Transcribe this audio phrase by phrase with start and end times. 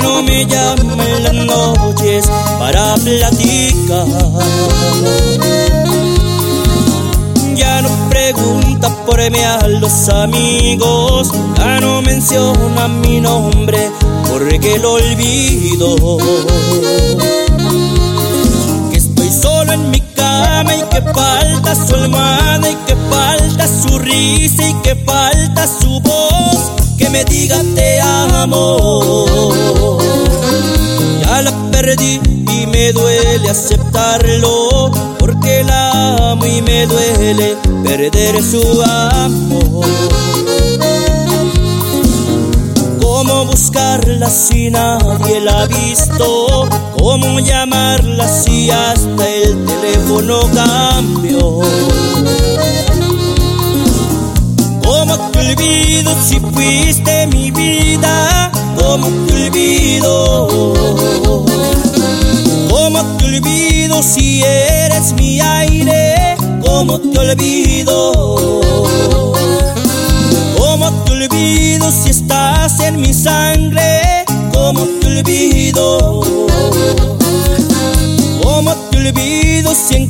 [0.00, 2.28] no me llama en las noches
[2.58, 4.06] para platicar.
[7.54, 13.90] Ya no pregunta por mí a los amigos, ya no menciona mi nombre
[14.30, 16.18] porque lo olvido.
[18.90, 23.98] Que estoy solo en mi cama y que falta su almohada y que falta su
[23.98, 26.17] risa y que falta su voz
[27.18, 29.26] me diga te amo.
[31.20, 32.20] Ya la perdí
[32.52, 39.86] y me duele aceptarlo porque la amo y me duele perder su amor.
[43.02, 46.68] ¿Cómo buscarla si nadie la ha visto?
[46.98, 51.62] ¿Cómo llamarla si hasta el teléfono cambió?
[55.38, 58.50] Te olvido si fuiste mi vida?
[58.76, 60.48] ¿Cómo te olvido?
[62.68, 66.36] ¿Cómo te olvido si eres mi aire?
[66.64, 68.12] ¿Cómo te olvido?
[70.56, 74.24] ¿Cómo te olvido si estás en mi sangre?
[74.52, 76.20] ¿Cómo te olvido?
[78.42, 80.07] ¿Cómo te olvido si en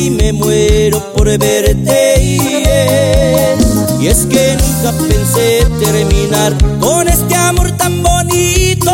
[0.00, 2.14] y me muero por verte?
[4.00, 8.90] Y es que nunca pensé terminar con este amor tan bonito.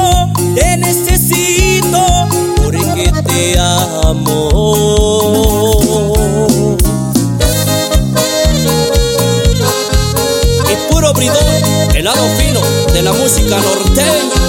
[0.54, 2.04] Te necesito
[2.56, 4.50] porque te amo.
[10.70, 11.36] Y puro bridón,
[11.94, 12.60] el lado fino
[12.92, 14.45] de la música norteña.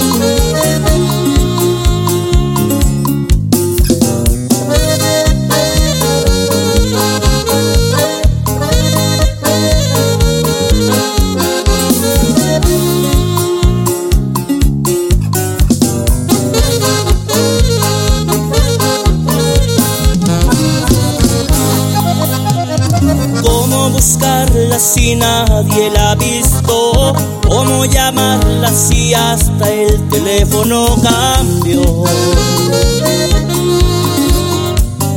[24.78, 27.12] Si nadie la ha visto?
[27.48, 31.82] ¿Cómo llamarla si hasta el teléfono cambió?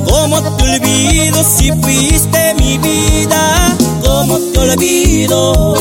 [0.09, 3.75] ¿Cómo te olvido si fuiste mi vida?
[4.03, 5.75] ¿Cómo te olvido?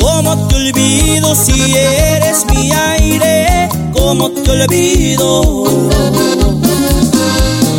[0.00, 3.68] ¿Cómo te olvido si eres mi aire?
[3.94, 5.64] ¿Cómo te olvido?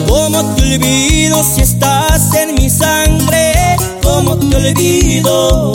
[0.08, 3.45] ¿Cómo te olvido si estás en mi sangre?
[4.56, 5.74] ¿Cómo te olvido?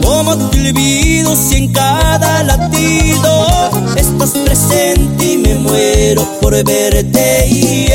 [0.00, 3.48] ¿Cómo te olvido si en cada latido
[3.96, 7.48] estás presente y me muero por verte?
[7.48, 7.88] Y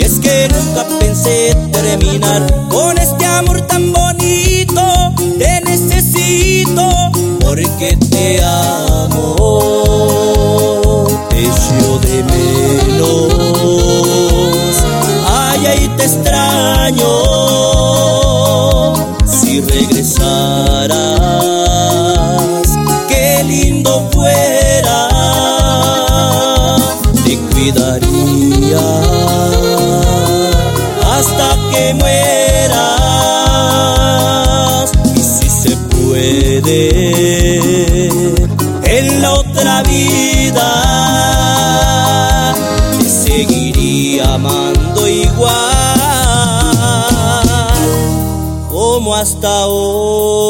[0.00, 5.12] es que nunca pensé terminar con este amor tan bonito.
[5.36, 6.88] Te necesito
[7.40, 9.66] porque te amo.
[11.28, 13.35] Te echo de menos.
[15.76, 17.12] Ay, te extraño.
[19.26, 20.96] Si regresaras,
[23.08, 25.08] qué lindo fuera.
[27.24, 28.80] Te cuidaría
[31.12, 33.02] hasta que mueras.
[35.14, 36.88] Y si se puede,
[38.84, 40.68] en la otra vida
[42.98, 45.75] te seguiría amando igual
[49.06, 50.45] como hasta hoy.